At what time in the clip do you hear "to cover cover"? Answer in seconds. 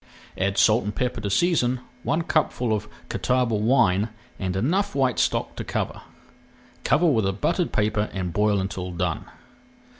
5.57-7.05